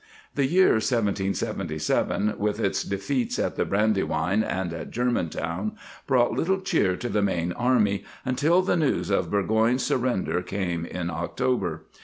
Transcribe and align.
The 0.33 0.47
year 0.47 0.71
1777, 0.81 2.33
with 2.39 2.59
its 2.59 2.81
defeats 2.81 3.37
at 3.37 3.55
the 3.55 3.65
Brandy 3.65 4.01
wine 4.01 4.41
and 4.41 4.73
at 4.73 4.89
Germantown, 4.89 5.73
brought 6.07 6.31
little 6.31 6.59
cheer 6.61 6.95
to 6.95 7.07
the 7.07 7.21
main 7.21 7.51
army 7.53 8.03
until 8.25 8.63
the 8.63 8.75
news 8.75 9.11
of 9.11 9.29
Burgoyne's 9.29 9.83
sur 9.83 9.97
render 9.97 10.41
came 10.41 10.87
in 10.87 11.11
October. 11.11 11.83